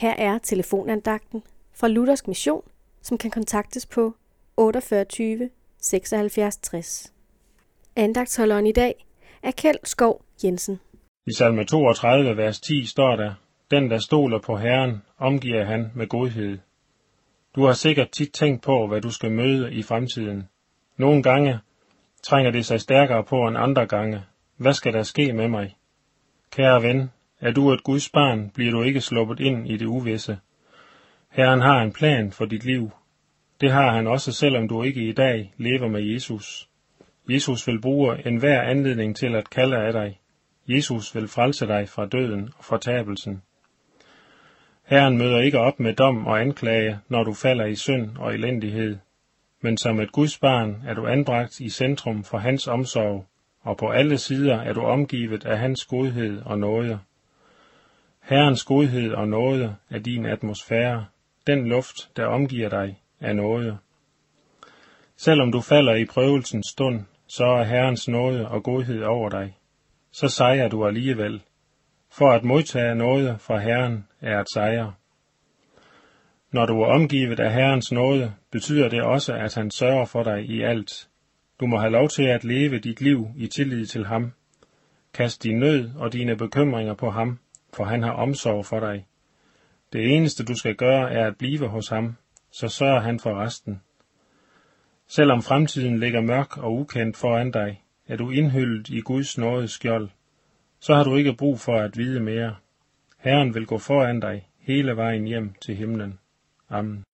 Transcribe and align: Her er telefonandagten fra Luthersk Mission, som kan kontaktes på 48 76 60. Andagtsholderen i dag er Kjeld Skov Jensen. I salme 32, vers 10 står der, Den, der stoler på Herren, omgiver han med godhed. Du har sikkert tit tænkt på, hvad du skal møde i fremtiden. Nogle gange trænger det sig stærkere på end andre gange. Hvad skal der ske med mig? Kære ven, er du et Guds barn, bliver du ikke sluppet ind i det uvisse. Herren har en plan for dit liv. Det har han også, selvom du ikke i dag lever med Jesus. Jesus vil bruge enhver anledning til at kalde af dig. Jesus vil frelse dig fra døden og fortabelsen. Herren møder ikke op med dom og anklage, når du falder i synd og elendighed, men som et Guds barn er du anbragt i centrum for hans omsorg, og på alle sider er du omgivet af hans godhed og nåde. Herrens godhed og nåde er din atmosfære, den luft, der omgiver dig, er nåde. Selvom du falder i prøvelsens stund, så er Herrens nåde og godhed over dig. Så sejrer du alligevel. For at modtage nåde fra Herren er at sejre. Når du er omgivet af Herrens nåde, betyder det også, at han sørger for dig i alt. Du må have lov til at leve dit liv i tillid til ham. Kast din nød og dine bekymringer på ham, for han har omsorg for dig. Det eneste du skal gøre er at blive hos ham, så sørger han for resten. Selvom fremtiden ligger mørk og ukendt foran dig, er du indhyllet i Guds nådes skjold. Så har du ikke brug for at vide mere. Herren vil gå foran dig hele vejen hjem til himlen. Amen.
Her 0.00 0.14
er 0.18 0.38
telefonandagten 0.38 1.42
fra 1.74 1.88
Luthersk 1.88 2.28
Mission, 2.28 2.62
som 3.02 3.18
kan 3.18 3.30
kontaktes 3.30 3.86
på 3.86 4.14
48 4.56 5.50
76 5.80 6.56
60. 6.56 7.12
Andagtsholderen 7.96 8.66
i 8.66 8.72
dag 8.72 9.06
er 9.42 9.50
Kjeld 9.50 9.78
Skov 9.84 10.22
Jensen. 10.44 10.80
I 11.26 11.32
salme 11.32 11.64
32, 11.64 12.36
vers 12.36 12.60
10 12.60 12.86
står 12.86 13.16
der, 13.16 13.34
Den, 13.70 13.90
der 13.90 13.98
stoler 13.98 14.38
på 14.38 14.56
Herren, 14.56 15.02
omgiver 15.18 15.64
han 15.64 15.90
med 15.94 16.06
godhed. 16.06 16.58
Du 17.54 17.64
har 17.64 17.72
sikkert 17.72 18.10
tit 18.10 18.32
tænkt 18.32 18.62
på, 18.62 18.86
hvad 18.86 19.00
du 19.00 19.10
skal 19.10 19.32
møde 19.32 19.72
i 19.72 19.82
fremtiden. 19.82 20.48
Nogle 20.96 21.22
gange 21.22 21.58
trænger 22.22 22.50
det 22.50 22.66
sig 22.66 22.80
stærkere 22.80 23.24
på 23.24 23.36
end 23.48 23.58
andre 23.58 23.86
gange. 23.86 24.22
Hvad 24.56 24.72
skal 24.72 24.92
der 24.92 25.02
ske 25.02 25.32
med 25.32 25.48
mig? 25.48 25.76
Kære 26.50 26.82
ven, 26.82 27.10
er 27.40 27.50
du 27.50 27.72
et 27.72 27.82
Guds 27.82 28.08
barn, 28.08 28.50
bliver 28.54 28.72
du 28.72 28.82
ikke 28.82 29.00
sluppet 29.00 29.40
ind 29.40 29.70
i 29.70 29.76
det 29.76 29.86
uvisse. 29.86 30.38
Herren 31.30 31.60
har 31.60 31.82
en 31.82 31.92
plan 31.92 32.32
for 32.32 32.44
dit 32.44 32.64
liv. 32.64 32.90
Det 33.60 33.72
har 33.72 33.92
han 33.92 34.06
også, 34.06 34.32
selvom 34.32 34.68
du 34.68 34.82
ikke 34.82 35.08
i 35.08 35.12
dag 35.12 35.54
lever 35.56 35.88
med 35.88 36.02
Jesus. 36.02 36.68
Jesus 37.28 37.66
vil 37.66 37.80
bruge 37.80 38.26
enhver 38.26 38.62
anledning 38.62 39.16
til 39.16 39.34
at 39.34 39.50
kalde 39.50 39.76
af 39.76 39.92
dig. 39.92 40.20
Jesus 40.68 41.14
vil 41.14 41.28
frelse 41.28 41.66
dig 41.66 41.88
fra 41.88 42.06
døden 42.06 42.50
og 42.58 42.64
fortabelsen. 42.64 43.42
Herren 44.84 45.18
møder 45.18 45.40
ikke 45.40 45.58
op 45.58 45.80
med 45.80 45.94
dom 45.94 46.26
og 46.26 46.40
anklage, 46.40 46.98
når 47.08 47.24
du 47.24 47.34
falder 47.34 47.64
i 47.64 47.74
synd 47.74 48.16
og 48.18 48.34
elendighed, 48.34 48.96
men 49.62 49.76
som 49.76 50.00
et 50.00 50.12
Guds 50.12 50.38
barn 50.38 50.82
er 50.86 50.94
du 50.94 51.06
anbragt 51.06 51.60
i 51.60 51.68
centrum 51.68 52.24
for 52.24 52.38
hans 52.38 52.68
omsorg, 52.68 53.26
og 53.62 53.76
på 53.76 53.88
alle 53.88 54.18
sider 54.18 54.56
er 54.60 54.72
du 54.72 54.80
omgivet 54.80 55.46
af 55.46 55.58
hans 55.58 55.84
godhed 55.84 56.42
og 56.42 56.58
nåde. 56.58 56.98
Herrens 58.30 58.64
godhed 58.64 59.12
og 59.12 59.28
nåde 59.28 59.76
er 59.90 59.98
din 59.98 60.26
atmosfære, 60.26 61.06
den 61.46 61.68
luft, 61.68 62.16
der 62.16 62.26
omgiver 62.26 62.68
dig, 62.68 63.02
er 63.20 63.32
nåde. 63.32 63.78
Selvom 65.16 65.52
du 65.52 65.60
falder 65.60 65.94
i 65.94 66.04
prøvelsens 66.04 66.66
stund, 66.72 67.00
så 67.26 67.44
er 67.44 67.64
Herrens 67.64 68.08
nåde 68.08 68.48
og 68.48 68.62
godhed 68.62 69.02
over 69.02 69.28
dig. 69.28 69.56
Så 70.12 70.28
sejrer 70.28 70.68
du 70.68 70.86
alligevel. 70.86 71.42
For 72.12 72.30
at 72.32 72.44
modtage 72.44 72.94
nåde 72.94 73.36
fra 73.38 73.58
Herren 73.58 74.06
er 74.20 74.38
at 74.38 74.46
sejre. 74.54 74.94
Når 76.52 76.66
du 76.66 76.80
er 76.80 76.86
omgivet 76.86 77.40
af 77.40 77.52
Herrens 77.52 77.92
nåde, 77.92 78.34
betyder 78.52 78.88
det 78.88 79.02
også, 79.02 79.34
at 79.34 79.54
han 79.54 79.70
sørger 79.70 80.04
for 80.04 80.22
dig 80.22 80.44
i 80.44 80.62
alt. 80.62 81.08
Du 81.60 81.66
må 81.66 81.78
have 81.78 81.92
lov 81.92 82.08
til 82.08 82.24
at 82.24 82.44
leve 82.44 82.78
dit 82.78 83.00
liv 83.00 83.28
i 83.36 83.46
tillid 83.46 83.86
til 83.86 84.06
ham. 84.06 84.32
Kast 85.14 85.42
din 85.42 85.58
nød 85.58 85.90
og 85.96 86.12
dine 86.12 86.36
bekymringer 86.36 86.94
på 86.94 87.10
ham, 87.10 87.38
for 87.76 87.84
han 87.84 88.02
har 88.02 88.12
omsorg 88.12 88.66
for 88.66 88.80
dig. 88.80 89.06
Det 89.92 90.16
eneste 90.16 90.44
du 90.44 90.54
skal 90.54 90.74
gøre 90.74 91.12
er 91.12 91.26
at 91.26 91.36
blive 91.36 91.68
hos 91.68 91.88
ham, 91.88 92.16
så 92.50 92.68
sørger 92.68 93.00
han 93.00 93.20
for 93.20 93.34
resten. 93.34 93.82
Selvom 95.08 95.42
fremtiden 95.42 95.98
ligger 95.98 96.20
mørk 96.20 96.58
og 96.58 96.74
ukendt 96.74 97.16
foran 97.16 97.50
dig, 97.50 97.82
er 98.08 98.16
du 98.16 98.30
indhyllet 98.30 98.88
i 98.88 99.00
Guds 99.00 99.38
nådes 99.38 99.70
skjold. 99.70 100.08
Så 100.80 100.94
har 100.94 101.04
du 101.04 101.16
ikke 101.16 101.36
brug 101.36 101.60
for 101.60 101.76
at 101.76 101.96
vide 101.96 102.20
mere. 102.20 102.56
Herren 103.18 103.54
vil 103.54 103.66
gå 103.66 103.78
foran 103.78 104.20
dig 104.20 104.48
hele 104.58 104.96
vejen 104.96 105.24
hjem 105.24 105.54
til 105.60 105.76
himlen. 105.76 106.18
Amen. 106.68 107.04